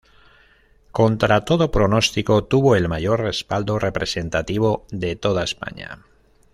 Contra 0.91 1.45
todo 1.45 1.69
pronóstico, 1.69 2.45
tuvo 2.45 2.75
el 2.75 2.89
mayor 2.89 3.19
respaldo 3.19 3.77
representativo 3.77 4.87
de 4.89 5.15
toda 5.15 5.43
España. 5.43 6.03